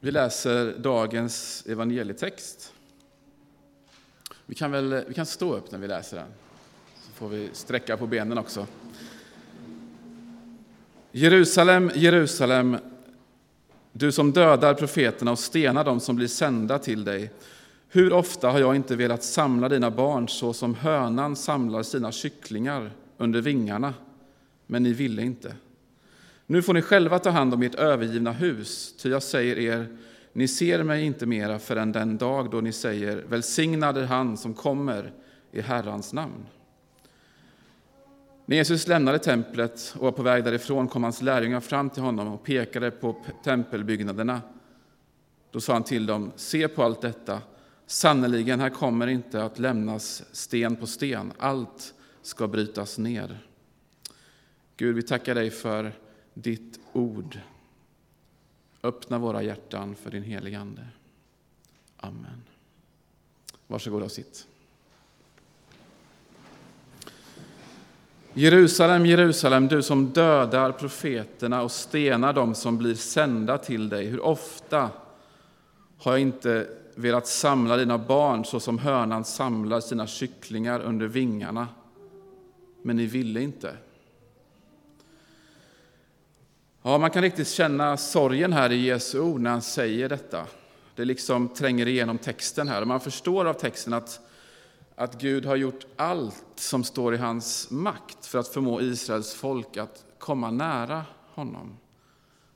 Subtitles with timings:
[0.00, 2.72] Vi läser dagens evangelietext.
[4.46, 6.26] Vi kan, väl, vi kan stå upp när vi läser den,
[6.94, 8.66] så får vi sträcka på benen också.
[11.12, 12.76] Jerusalem, Jerusalem,
[13.92, 17.30] du som dödar profeterna och stenar dem som blir sända till dig.
[17.88, 22.90] Hur ofta har jag inte velat samla dina barn så som hönan samlar sina kycklingar
[23.16, 23.94] under vingarna,
[24.66, 25.54] men ni ville inte.
[26.50, 29.96] Nu får ni själva ta hand om ert övergivna hus, ty jag säger er,
[30.32, 34.54] ni ser mig inte mera förrän den dag då ni säger, välsignad är han som
[34.54, 35.12] kommer
[35.52, 36.46] i Herrans namn.
[38.46, 42.28] När Jesus lämnade templet och var på väg därifrån kom hans lärjungar fram till honom
[42.28, 44.40] och pekade på tempelbyggnaderna.
[45.50, 47.42] Då sa han till dem, se på allt detta,
[47.86, 53.38] sannerligen, här kommer inte att lämnas sten på sten, allt ska brytas ner.
[54.76, 55.92] Gud, vi tackar dig för
[56.42, 57.38] ditt ord.
[58.82, 60.86] Öppna våra hjärtan för din helige Ande.
[61.96, 62.42] Amen.
[63.66, 64.46] Varsågod och sitt.
[68.32, 74.06] Jerusalem, Jerusalem, du som dödar profeterna och stenar dem som blir sända till dig.
[74.06, 74.90] Hur ofta
[75.98, 81.68] har jag inte velat samla dina barn så som hönan samlar sina kycklingar under vingarna,
[82.82, 83.76] men ni ville inte.
[86.88, 90.46] Ja, man kan riktigt känna sorgen här i Jesu ord när han säger detta.
[90.94, 92.80] Det liksom tränger igenom texten här.
[92.80, 94.20] Och man förstår av texten att,
[94.94, 99.76] att Gud har gjort allt som står i hans makt för att förmå Israels folk
[99.76, 101.76] att komma nära honom.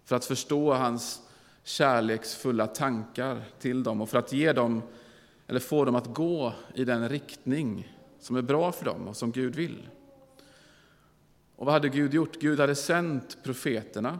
[0.04, 1.20] För att förstå hans
[1.64, 4.82] kärleksfulla tankar till dem och för att ge dem,
[5.46, 9.32] eller få dem att gå i den riktning som är bra för dem och som
[9.32, 9.88] Gud vill.
[11.62, 12.40] Och vad hade Gud gjort?
[12.40, 14.18] Gud hade sänt profeterna,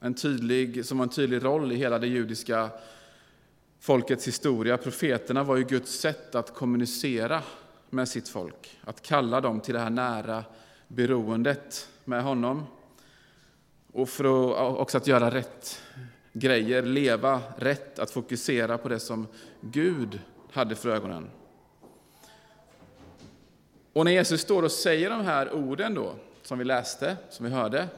[0.00, 2.70] en tydlig, som har en tydlig roll i hela det judiska
[3.80, 4.76] folkets historia.
[4.76, 7.42] Profeterna var ju Guds sätt att kommunicera
[7.90, 10.44] med sitt folk, att kalla dem till det här nära
[10.88, 12.66] beroendet med honom.
[13.92, 15.82] Och för att, också att göra rätt
[16.32, 19.26] grejer, leva rätt, att fokusera på det som
[19.60, 20.20] Gud
[20.52, 21.30] hade för ögonen.
[23.92, 26.14] Och när Jesus står och säger de här orden då,
[26.44, 27.88] som vi läste, som vi hörde,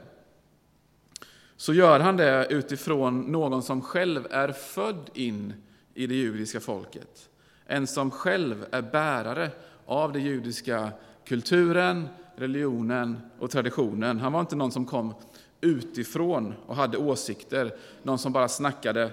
[1.57, 5.55] så gör han det utifrån någon som själv är född in
[5.95, 7.29] i det judiska folket.
[7.67, 9.51] En som själv är bärare
[9.87, 10.91] av den judiska
[11.25, 14.21] kulturen, religionen och traditionen.
[14.21, 15.15] Han var inte någon som kom
[15.61, 19.11] utifrån och hade åsikter, någon som bara snackade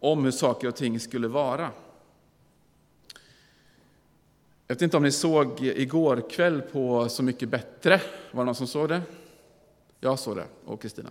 [0.00, 1.70] om hur saker och ting skulle vara.
[4.72, 8.00] Jag vet inte om ni såg igår kväll på Så mycket bättre.
[8.30, 9.02] Var det någon som såg det?
[10.00, 11.10] Jag såg det, och Kristina.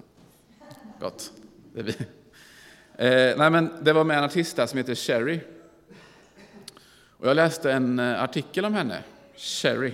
[1.00, 1.32] Gott,
[1.74, 1.92] det är vi.
[2.98, 5.40] Eh, nej, men det var med en artist där som heter Sherry.
[7.18, 9.04] Och jag läste en eh, artikel om henne,
[9.36, 9.94] Sherry.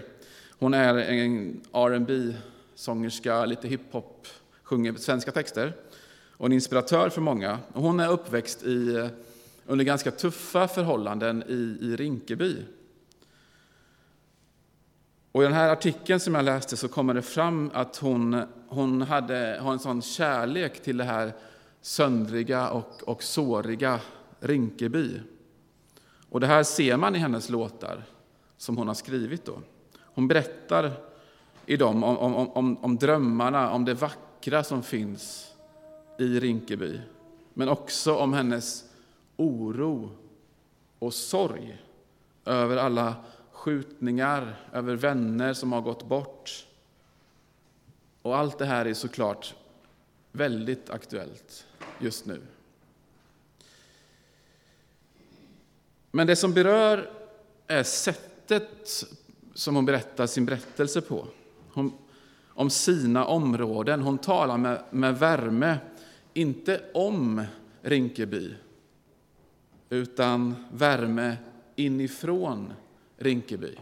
[0.59, 2.33] Hon är en rb
[2.75, 4.27] sångerska lite hiphop,
[4.63, 5.73] sjunger svenska texter
[6.31, 7.59] och en inspiratör för många.
[7.73, 9.07] Hon är uppväxt i, eh,
[9.65, 12.55] under ganska tuffa förhållanden i, i Rinkeby
[15.37, 19.01] och I den här artikeln som jag läste så kommer det fram att hon, hon
[19.01, 21.33] hade, har en sån kärlek till det här
[21.81, 23.99] söndriga och, och såriga
[24.39, 25.19] Rinkeby.
[26.29, 28.03] Och det här ser man i hennes låtar
[28.57, 29.45] som hon har skrivit.
[29.45, 29.59] Då.
[29.99, 30.91] Hon berättar
[31.65, 35.53] i dem om, om, om, om drömmarna, om det vackra som finns
[36.19, 36.99] i Rinkeby.
[37.53, 38.83] Men också om hennes
[39.35, 40.09] oro
[40.99, 41.81] och sorg
[42.45, 43.15] över alla
[43.57, 46.65] skjutningar, över vänner som har gått bort.
[48.21, 49.55] Och allt det här är såklart
[50.31, 51.65] väldigt aktuellt
[51.99, 52.41] just nu.
[56.11, 57.11] Men det som berör
[57.67, 59.03] är sättet
[59.53, 61.27] som hon berättar sin berättelse på.
[61.73, 61.97] Hon,
[62.47, 64.01] om sina områden.
[64.01, 65.77] Hon talar med, med värme,
[66.33, 67.45] inte om
[67.81, 68.53] Rinkeby,
[69.89, 71.37] utan värme
[71.75, 72.73] inifrån
[73.17, 73.75] Rinkeby.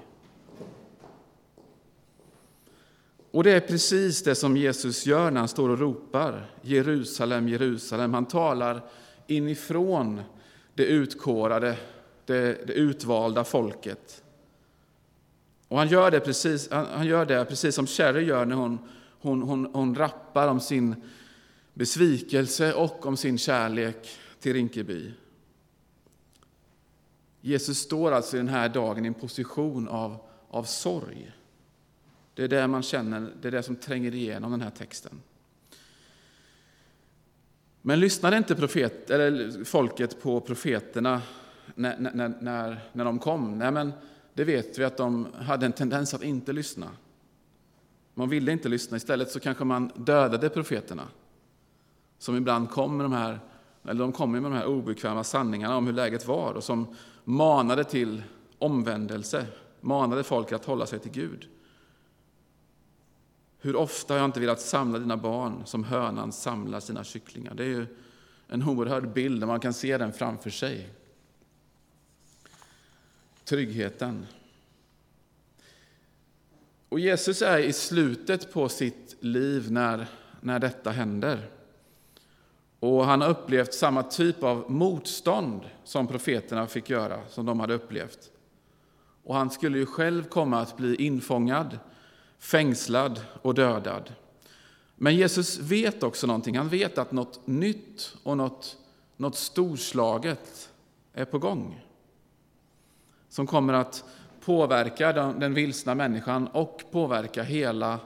[3.31, 8.13] Och det är precis det som Jesus gör när han står och ropar Jerusalem, Jerusalem.
[8.13, 8.81] Han talar
[9.27, 10.21] inifrån
[10.73, 11.77] det utkårade,
[12.25, 14.23] det, det utvalda folket.
[15.67, 18.79] Och han gör det precis, han gör det precis som Cherry gör när hon,
[19.19, 20.95] hon, hon, hon rappar om sin
[21.73, 24.09] besvikelse och om sin kärlek
[24.39, 25.11] till Rinkeby.
[27.45, 30.17] Jesus står alltså i den här dagen i en position av,
[30.49, 31.31] av sorg.
[32.33, 35.21] Det är det man känner, det är det som tränger igenom den här texten.
[37.81, 41.21] Men lyssnade inte profet, eller folket på profeterna
[41.75, 43.57] när, när, när, när de kom?
[43.57, 43.91] Nej, men
[44.33, 46.87] det vet vi att de hade en tendens att inte lyssna.
[48.13, 48.97] Man ville inte lyssna.
[48.97, 51.07] Istället så kanske man dödade profeterna
[52.19, 53.39] som ibland kom med de här,
[53.83, 56.95] eller de kom med de här obekväma sanningarna om hur läget var och som
[57.25, 58.23] manade till
[58.59, 59.47] omvändelse,
[59.81, 61.47] manade folk att hålla sig till Gud.
[63.59, 67.53] Hur ofta har jag inte velat samla dina barn som hönan samlar sina kycklingar?
[67.53, 67.87] Det är ju
[68.47, 70.89] en oerhörd bild, och man kan se den framför sig.
[73.43, 74.25] Tryggheten.
[76.89, 80.07] Och Jesus är i slutet på sitt liv när,
[80.41, 81.49] när detta händer.
[82.85, 87.73] Och han har upplevt samma typ av motstånd som profeterna fick göra, som de hade
[87.73, 88.31] upplevt.
[89.23, 91.79] Och han skulle ju själv komma att bli infångad,
[92.39, 94.13] fängslad och dödad.
[94.95, 96.57] Men Jesus vet också någonting.
[96.57, 98.77] Han vet att något nytt och något,
[99.17, 100.69] något storslaget
[101.13, 101.85] är på gång.
[103.29, 104.03] Som kommer att
[104.41, 107.99] påverka den vilsna människan och påverka hela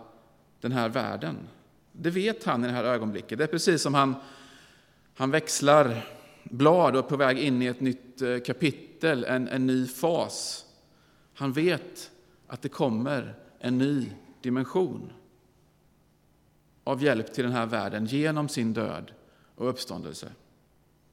[0.62, 1.38] den här världen.
[1.92, 3.38] Det vet han i det här ögonblicket.
[3.38, 4.16] Det är precis som han,
[5.20, 6.06] han växlar
[6.44, 10.66] blad och är på väg in i ett nytt eh, kapitel, en, en ny fas.
[11.34, 12.12] Han vet
[12.48, 14.12] att det kommer en ny
[14.42, 15.12] dimension
[16.84, 19.12] av hjälp till den här världen genom sin död
[19.56, 20.32] och uppståndelse.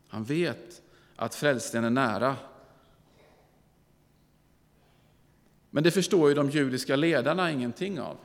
[0.08, 0.82] Han vet
[1.16, 2.36] att frälsningen är nära
[5.70, 8.16] Men det förstår ju de judiska ledarna ingenting av.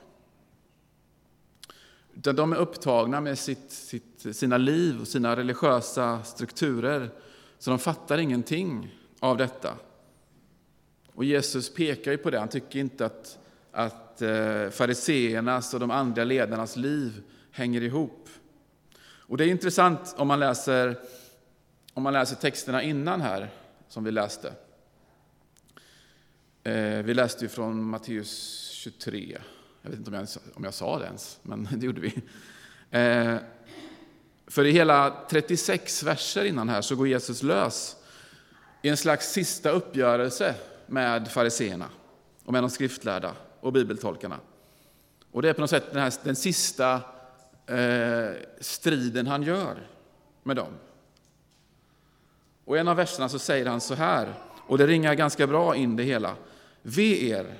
[2.14, 7.10] Utan de är upptagna med sitt, sitt, sina liv och sina religiösa strukturer,
[7.58, 9.76] så de fattar ingenting av detta.
[11.14, 12.38] Och Jesus pekar ju på det.
[12.38, 13.38] Han tycker inte att,
[13.72, 18.28] att eh, fariseernas och de andra ledarnas liv hänger ihop.
[19.00, 20.98] Och Det är intressant om man läser,
[21.92, 23.50] om man läser texterna innan här,
[23.88, 24.52] som vi läste.
[26.62, 29.38] Eh, vi läste ju från Matteus 23.
[29.82, 32.22] Jag vet inte om jag, om jag sa det ens, men det gjorde vi.
[32.90, 33.36] Eh,
[34.46, 37.96] för i hela 36 verser innan här så går Jesus lös
[38.82, 40.54] i en slags sista uppgörelse
[40.86, 41.88] med fariseerna
[42.44, 44.38] och med de skriftlärda och bibeltolkarna.
[45.30, 46.94] Och det är på något sätt den, här, den sista
[47.66, 48.30] eh,
[48.60, 49.86] striden han gör
[50.42, 50.72] med dem.
[52.64, 54.34] Och i en av verserna så säger han så här,
[54.66, 56.36] och det ringar ganska bra in det hela.
[56.82, 57.54] Ve er,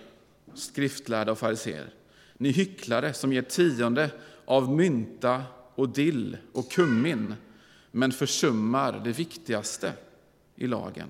[0.55, 1.95] skriftlärda och fariseer,
[2.43, 4.11] ni hycklare som ger tionde
[4.45, 5.43] av mynta
[5.75, 7.35] och dill och kummin
[7.91, 9.93] men försummar det viktigaste
[10.55, 11.09] i lagen,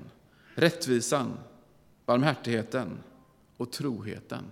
[0.54, 1.38] rättvisan,
[2.06, 2.98] barmhärtigheten
[3.56, 4.44] och troheten.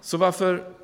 [0.00, 0.74] Så varför,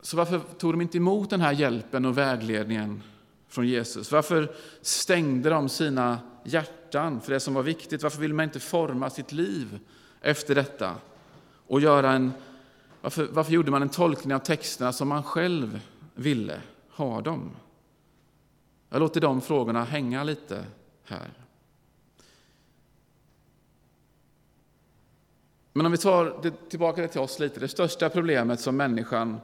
[0.00, 3.02] så varför tog de inte emot den här hjälpen och vägledningen
[3.48, 4.12] från Jesus?
[4.12, 8.02] Varför stängde de sina hjärtan för det som var viktigt?
[8.02, 9.78] Varför ville man inte forma sitt liv
[10.20, 10.94] efter detta?
[11.66, 12.32] Och göra en,
[13.00, 15.80] varför, varför gjorde man en tolkning av texterna som man själv
[16.14, 16.60] ville
[16.90, 17.50] ha dem?
[18.90, 20.64] Jag låter de frågorna hänga lite
[21.04, 21.28] här.
[25.72, 29.40] Men om vi tar det, tillbaka det till oss lite, det största problemet som människan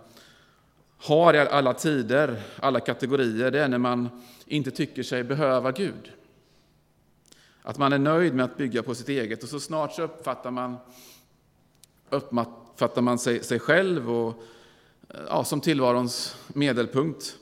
[1.05, 4.09] har i alla tider, alla kategorier, det är när man
[4.47, 6.13] inte tycker sig behöva Gud.
[7.63, 10.51] Att man är nöjd med att bygga på sitt eget och så snart så uppfattar
[10.51, 10.77] man,
[12.11, 14.43] uppfattar man sig, sig själv och,
[15.29, 17.37] ja, som tillvarons medelpunkt.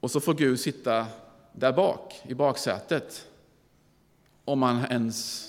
[0.00, 1.06] Och så får Gud sitta
[1.52, 3.28] där bak, i baksätet,
[4.44, 5.48] om man ens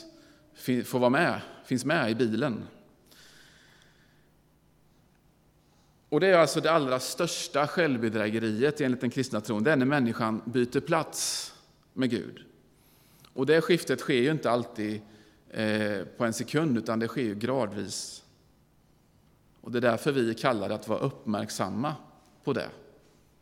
[0.85, 2.67] får vara med, finns med i bilen.
[6.15, 9.85] Och det är alltså det allra största självbedrägeriet enligt den kristna tron, det är när
[9.85, 11.53] människan byter plats
[11.93, 12.45] med Gud.
[13.33, 15.01] Och det skiftet sker ju inte alltid
[15.49, 18.23] eh, på en sekund, utan det sker ju gradvis.
[19.61, 21.95] Och det är därför vi är kallade att vara uppmärksamma
[22.43, 22.69] på det,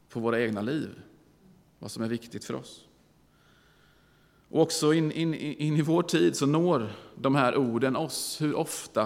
[0.10, 1.02] på våra egna liv,
[1.80, 2.86] vad som är viktigt för oss.
[4.50, 8.42] Och också in, in, in i vår tid så når de här orden oss.
[8.42, 9.04] Hur ofta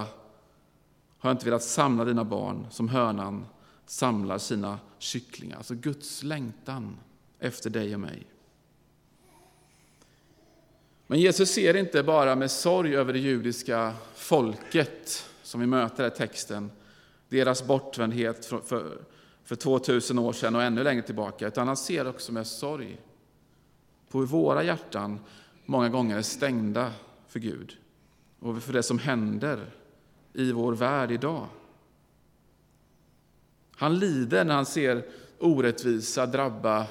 [1.18, 3.46] har jag inte velat samla dina barn som hönan
[3.90, 5.58] samlar sina kycklingar.
[5.58, 6.98] Alltså Guds längtan
[7.40, 8.28] efter dig och mig.
[11.08, 16.10] Men Jesus ser inte bara med sorg över det judiska folket, som vi möter i
[16.10, 16.72] texten,
[17.30, 18.98] deras bortvändhet för, för,
[19.44, 22.98] för 2000 år sedan och ännu längre tillbaka, utan han ser också med sorg
[24.10, 25.20] på hur våra hjärtan
[25.66, 26.92] många gånger är stängda
[27.28, 27.78] för Gud
[28.40, 29.72] och för det som händer
[30.34, 31.48] i vår värld idag.
[33.78, 35.06] Han lider när han ser
[35.40, 36.88] orättvisa drabba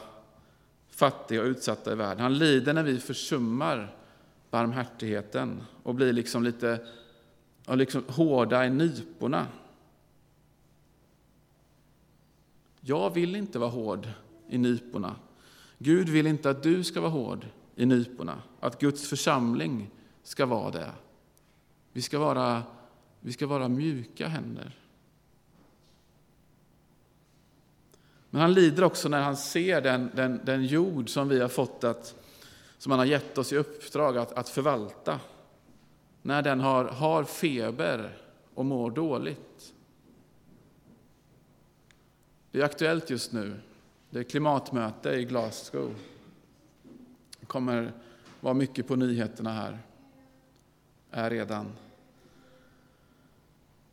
[0.91, 2.23] fattiga och utsatta i världen.
[2.23, 3.97] Han lider när vi försummar
[4.51, 6.87] barmhärtigheten och blir liksom lite
[7.67, 9.47] liksom hårda i nyporna.
[12.81, 14.09] Jag vill inte vara hård
[14.49, 15.17] i nyporna.
[15.79, 19.91] Gud vill inte att du ska vara hård i nyporna, att Guds församling
[20.23, 20.91] ska vara det.
[21.93, 22.63] Vi ska vara,
[23.21, 24.75] vi ska vara mjuka händer.
[28.37, 31.85] Men han lider också när han ser den, den, den jord som vi har fått
[31.85, 32.15] att,
[32.79, 35.21] som han har gett oss i uppdrag att, att förvalta.
[36.23, 38.19] När den har, har feber
[38.55, 39.75] och mår dåligt.
[42.51, 43.55] Det är aktuellt just nu.
[44.11, 45.95] Det är klimatmöte i Glasgow.
[47.41, 47.93] Det kommer
[48.41, 49.79] vara mycket på nyheterna här.
[51.11, 51.73] Är redan.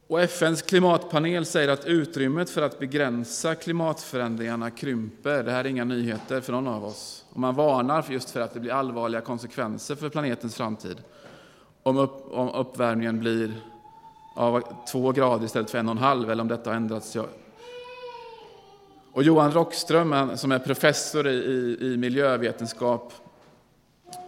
[0.08, 5.44] Och FNs klimatpanel säger att utrymmet för att begränsa klimatförändringarna krymper.
[5.44, 7.26] Det här är inga nyheter för någon av oss.
[7.30, 10.98] Och man varnar just för att det blir allvarliga konsekvenser för planetens framtid
[11.84, 13.54] om, upp, om uppvärmningen blir
[14.36, 17.18] av två grader istället för en och en halv, eller om detta har ändrats.
[19.12, 23.14] Och Johan Rockström, som är professor i, i, i miljövetenskap,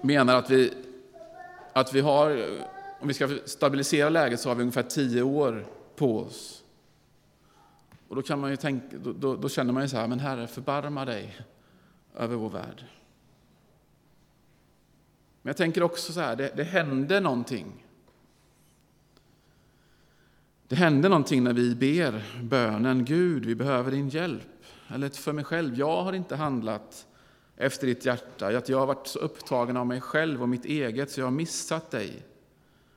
[0.02, 0.74] menar att vi,
[1.74, 2.46] att vi har
[3.00, 6.64] om vi ska stabilisera läget så har vi ungefär tio år på oss.
[8.08, 10.20] Och då, kan man ju tänka, då, då, då känner man ju så här, men
[10.20, 11.38] Herre, förbarma dig
[12.16, 12.86] över vår värld.
[15.42, 17.86] Men jag tänker också så här, det, det händer någonting.
[20.68, 24.48] Det händer någonting när vi ber bönen Gud, vi behöver din hjälp.
[24.88, 27.08] Eller för mig själv, jag har inte handlat
[27.58, 28.58] efter ditt hjärta.
[28.58, 31.32] Att jag har varit så upptagen av mig själv och mitt eget så jag har
[31.32, 32.24] missat dig.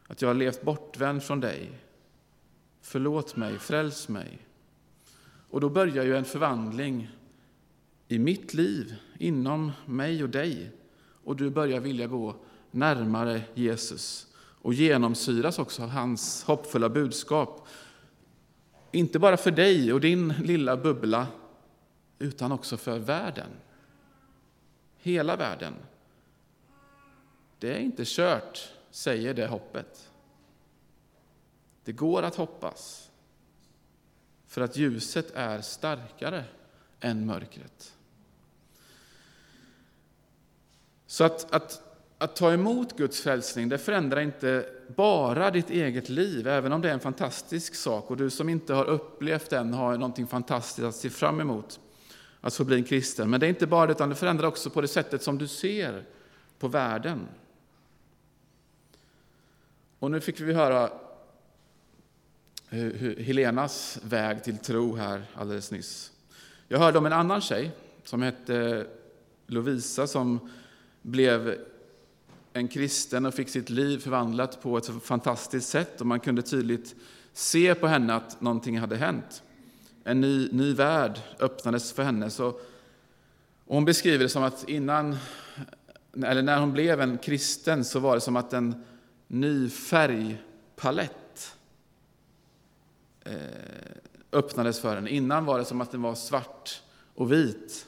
[0.09, 1.71] Att jag har levt bortvänd från dig.
[2.81, 4.39] Förlåt mig, fräls mig.
[5.51, 7.11] Och då börjar ju en förvandling
[8.09, 10.71] i mitt liv, inom mig och dig.
[11.25, 12.37] Och du börjar vilja gå
[12.71, 14.27] närmare Jesus
[14.63, 17.69] och genomsyras också av hans hoppfulla budskap.
[18.93, 21.27] Inte bara för dig och din lilla bubbla,
[22.19, 23.51] utan också för världen.
[24.97, 25.75] Hela världen.
[27.59, 30.11] Det är inte kört säger det hoppet.
[31.85, 33.11] Det går att hoppas,
[34.47, 36.45] för att ljuset är starkare
[37.01, 37.95] än mörkret.
[41.07, 41.83] Så att, att,
[42.19, 46.89] att ta emot Guds frälsning, det förändrar inte bara ditt eget liv, även om det
[46.89, 48.11] är en fantastisk sak.
[48.11, 51.81] Och du som inte har upplevt den har någonting fantastiskt att se fram emot,
[52.41, 53.31] att få bli en kristen.
[53.31, 55.47] Men det är inte bara det, utan det förändrar också på det sättet som du
[55.47, 56.05] ser
[56.59, 57.29] på världen.
[59.99, 60.91] Och nu fick vi höra
[62.71, 62.79] eh,
[63.19, 66.13] Helenas väg till tro här alldeles nyss.
[66.69, 67.71] Jag hörde om en annan tjej
[68.05, 68.83] som hette eh,
[69.47, 70.51] Lovisa som
[71.03, 71.59] blev
[72.53, 76.95] en kristen och fick sitt liv förvandlat på ett fantastiskt sätt och man kunde tydligt
[77.33, 79.43] se på henne att någonting hade hänt.
[80.05, 82.31] En ny, ny värld öppnades för henne.
[82.31, 82.61] Så,
[83.67, 85.17] hon beskriver det som att innan,
[86.25, 88.85] eller när hon blev en kristen så var det som att den
[89.29, 91.57] ny färgpalett
[93.25, 93.35] eh,
[94.33, 95.11] öppnades för henne.
[95.11, 96.83] Innan var det som att den var svart
[97.15, 97.87] och vit.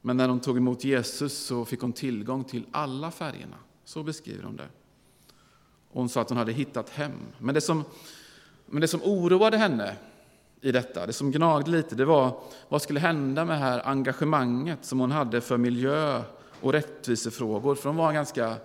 [0.00, 3.56] Men när hon tog emot Jesus så fick hon tillgång till alla färgerna.
[3.84, 4.68] Så beskriver hon det.
[5.88, 7.12] hon sa att hon hade hittat hem.
[7.38, 7.84] Men det som,
[8.66, 9.96] men det som oroade henne
[10.60, 14.84] i detta, det som gnagde lite, det var vad skulle hända med det här engagemanget
[14.84, 16.22] som hon hade för miljö
[16.60, 17.74] och rättvisefrågor.
[17.74, 18.56] För hon var ganska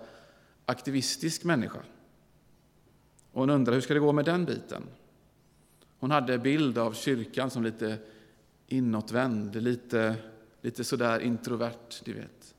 [0.66, 1.78] aktivistisk människa.
[3.32, 4.82] Och hon undrade hur ska det gå med den biten.
[5.98, 7.98] Hon hade bild av kyrkan som lite
[8.66, 10.16] inåtvänd, lite,
[10.60, 12.54] lite sådär introvert, du vet.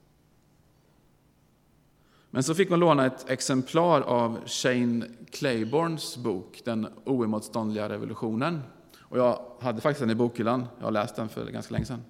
[2.29, 8.61] Men så fick hon låna ett exemplar av Shane Claiborns bok Den oemotståndliga revolutionen.
[8.99, 12.03] Och jag hade faktiskt den i bokhyllan, jag har läst den för ganska länge sedan.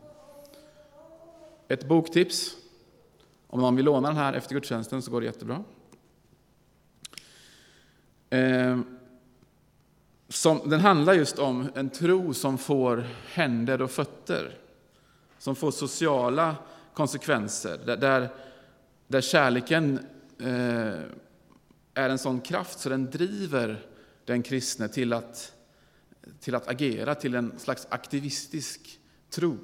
[1.67, 2.55] Ett boktips,
[3.47, 5.63] om någon vill låna den här efter gudstjänsten så går det jättebra.
[8.35, 8.79] Eh,
[10.29, 14.57] som, den handlar just om en tro som får händer och fötter,
[15.39, 16.55] som får sociala
[16.93, 18.29] konsekvenser, där, där,
[19.07, 19.99] där kärleken
[20.39, 20.99] eh,
[21.93, 23.85] är en sån kraft så den driver
[24.25, 25.53] den kristne till att,
[26.39, 28.99] till att agera, till en slags aktivistisk
[29.29, 29.57] tro.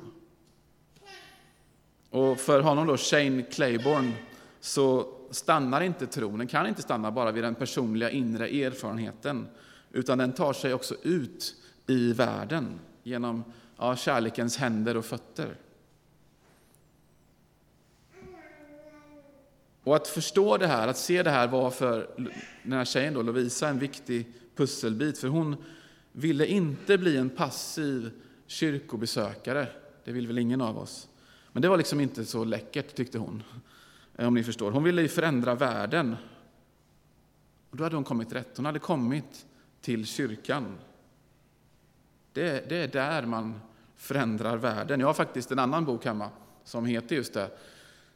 [2.10, 4.14] Och för honom då, Shane Claiborne,
[4.60, 9.48] så stannar inte tron, den kan inte stanna bara vid den personliga inre erfarenheten,
[9.92, 11.56] utan den tar sig också ut
[11.88, 13.44] i världen genom
[13.78, 15.56] ja, kärlekens händer och fötter.
[19.84, 22.10] Och att förstå det här, att se det här var för
[22.64, 25.56] den här tjejen då, Lovisa en viktig pusselbit, för hon
[26.12, 28.12] ville inte bli en passiv
[28.48, 29.68] kyrkobesökare.
[30.04, 31.08] Det vill väl ingen av oss.
[31.52, 33.44] Men det var liksom inte så läckert, tyckte hon.
[34.16, 34.72] Eh, om ni förstår.
[34.72, 36.16] Hon ville ju förändra världen.
[37.70, 38.58] Och då hade hon kommit rätt.
[38.58, 39.46] Hon hade kommit
[39.82, 40.78] till kyrkan.
[42.34, 43.60] Det, det är där man
[43.96, 45.00] förändrar världen.
[45.00, 46.30] Jag har faktiskt en annan bok hemma
[46.64, 47.50] som heter just det.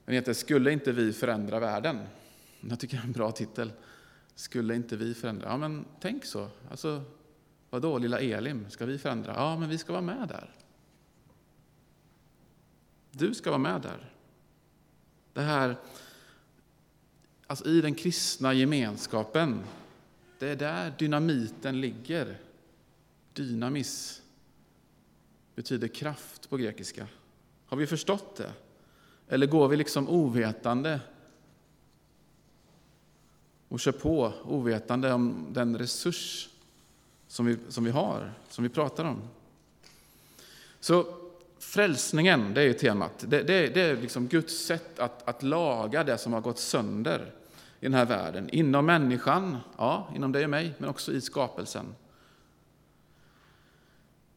[0.05, 1.99] Den heter Skulle inte vi förändra världen?
[2.59, 3.71] Jag tycker det är en bra titel.
[4.35, 5.47] Skulle inte vi förändra?
[5.49, 6.47] Ja, men tänk så.
[6.71, 7.03] Alltså,
[7.69, 9.33] vadå, lilla Elim, ska vi förändra?
[9.35, 10.51] Ja, men vi ska vara med där.
[13.11, 14.14] Du ska vara med där.
[15.35, 15.75] Det här,
[17.47, 19.63] alltså i den kristna gemenskapen,
[20.39, 22.37] det är där dynamiten ligger.
[23.33, 24.21] Dynamis
[25.55, 27.07] betyder kraft på grekiska.
[27.65, 28.53] Har vi förstått det?
[29.27, 30.99] Eller går vi liksom ovetande
[33.67, 36.49] och kör på ovetande om den resurs
[37.27, 39.21] som vi, som vi har, som vi pratar om?
[40.79, 41.24] Så
[41.65, 43.25] frälsningen, det är ju temat.
[43.27, 47.31] Det, det, det är liksom Guds sätt att, att laga det som har gått sönder
[47.79, 48.49] i den här världen.
[48.49, 51.85] Inom människan, ja, inom dig och mig, men också i skapelsen.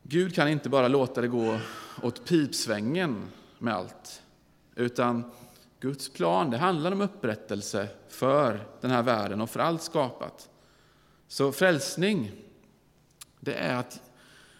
[0.02, 1.60] Gud kan inte bara låta det gå
[2.02, 3.22] åt pipsvängen
[3.58, 4.22] med allt,
[4.74, 5.30] utan
[5.80, 10.50] Guds plan det handlar om upprättelse för den här världen och för allt skapat.
[11.28, 12.32] Så frälsning,
[13.40, 14.02] det är att,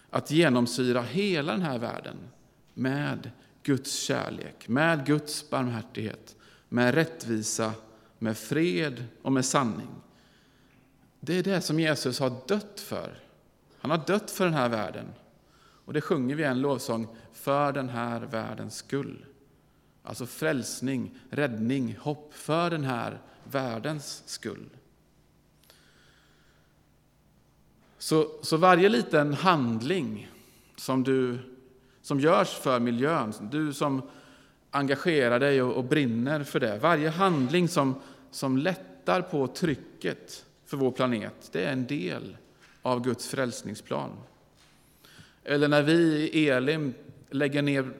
[0.09, 2.17] att genomsyra hela den här världen
[2.79, 3.31] med
[3.63, 6.35] Guds kärlek, med Guds barmhärtighet,
[6.69, 7.73] med rättvisa,
[8.19, 9.89] med fred och med sanning.
[11.19, 13.19] Det är det som Jesus har dött för.
[13.79, 15.05] Han har dött för den här världen.
[15.85, 19.25] Och det sjunger vi en lovsång, för den här världens skull.
[20.03, 24.69] Alltså frälsning, räddning, hopp för den här världens skull.
[27.97, 30.31] Så, så varje liten handling
[30.75, 31.39] som du
[32.09, 34.01] som görs för miljön, du som
[34.71, 40.77] engagerar dig och, och brinner för det, varje handling som, som lättar på trycket för
[40.77, 42.37] vår planet, det är en del
[42.81, 44.09] av Guds frälsningsplan.
[45.43, 46.93] Eller när vi i Elim
[47.29, 47.91] lägger ner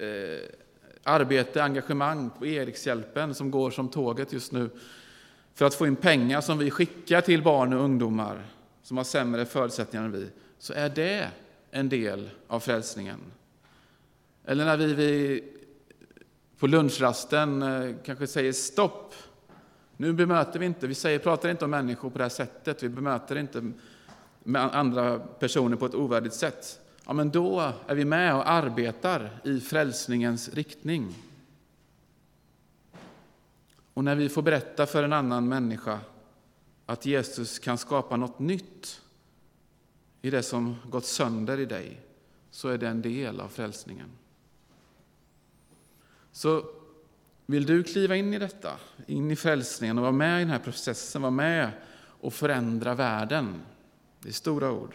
[0.00, 0.48] eh,
[1.02, 4.70] arbete, engagemang på Erikshjälpen som går som tåget just nu
[5.54, 8.42] för att få in pengar som vi skickar till barn och ungdomar
[8.82, 11.28] som har sämre förutsättningar än vi, så är det
[11.70, 13.18] en del av frälsningen.
[14.44, 15.44] Eller när vi, vi
[16.58, 19.14] på lunchrasten eh, kanske säger stopp.
[19.96, 22.88] Nu bemöter vi inte, vi säger, pratar inte om människor på det här sättet, vi
[22.88, 23.72] bemöter inte
[24.42, 29.40] med andra personer på ett ovärdigt sätt ja, men då är vi med och arbetar
[29.44, 31.14] i frälsningens riktning.
[33.94, 36.00] Och när vi får berätta för en annan människa
[36.86, 39.00] att Jesus kan skapa något nytt
[40.22, 42.00] i det som gått sönder i dig,
[42.50, 44.08] så är det en del av frälsningen.
[46.32, 46.64] Så
[47.46, 48.72] vill du kliva in i detta,
[49.06, 51.70] in i frälsningen och vara med i den här processen, vara med
[52.20, 53.62] och förändra världen.
[54.20, 54.94] Det är stora ord.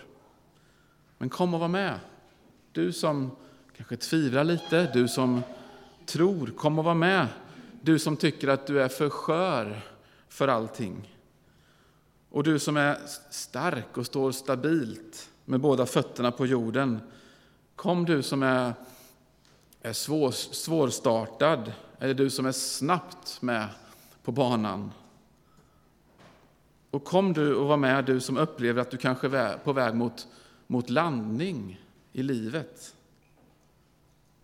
[1.17, 1.99] Men kom och var med.
[2.71, 3.31] Du som
[3.77, 5.41] kanske tvivlar lite, du som
[6.05, 7.27] tror, kom och var med.
[7.81, 9.81] Du som tycker att du är för skör
[10.27, 11.15] för allting.
[12.29, 12.97] Och du som är
[13.29, 16.99] stark och står stabilt med båda fötterna på jorden.
[17.75, 18.73] Kom du som är,
[19.87, 23.67] är svår, svårstartad, eller du som är snabbt med
[24.23, 24.91] på banan.
[26.91, 29.95] Och kom du och var med, du som upplever att du kanske är på väg
[29.95, 30.27] mot
[30.67, 32.95] mot landning i livet?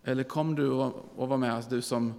[0.04, 2.14] Eller kom du och var med, du som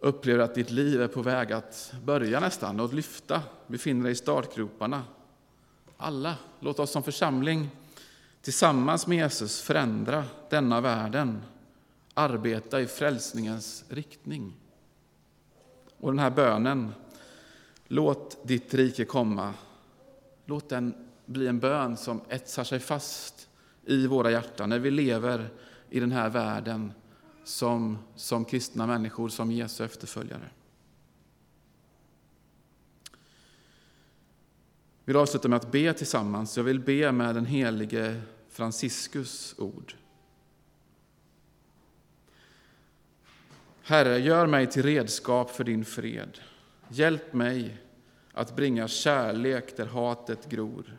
[0.00, 4.16] upplever att ditt liv är på väg att börja nästan och lyfta, befinner dig i
[4.16, 5.02] startgroparna?
[5.96, 7.70] Alla, låt oss som församling
[8.42, 11.42] tillsammans med Jesus förändra denna världen,
[12.20, 14.54] arbeta i frälsningens riktning.
[15.96, 16.92] Och den här bönen,
[17.86, 19.54] låt ditt rike komma,
[20.44, 20.94] låt den
[21.26, 23.48] bli en bön som etsar sig fast
[23.84, 25.48] i våra hjärtan när vi lever
[25.90, 26.92] i den här världen
[27.44, 30.50] som, som kristna människor, som Jesu efterföljare.
[35.04, 36.56] Jag vill avsluta med att be tillsammans.
[36.56, 39.94] Jag vill be med den helige Franciscus ord.
[43.90, 46.38] Herre, gör mig till redskap för din fred.
[46.88, 47.76] Hjälp mig
[48.32, 50.96] att bringa kärlek där hatet gror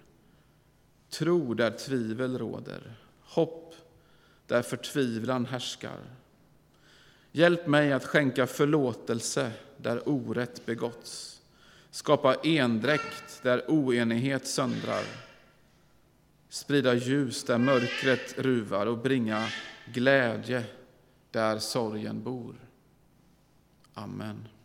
[1.10, 3.76] tro där tvivel råder, hopp
[4.48, 6.00] där förtvivlan härskar.
[7.32, 11.42] Hjälp mig att skänka förlåtelse där orätt begåtts,
[11.92, 15.04] skapa endräkt där oenighet söndrar,
[16.50, 19.48] sprida ljus där mörkret ruvar och bringa
[19.94, 20.64] glädje
[21.32, 22.71] där sorgen bor.
[23.98, 24.61] Amen.